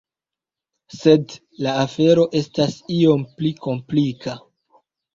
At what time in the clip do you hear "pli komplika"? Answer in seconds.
3.39-4.39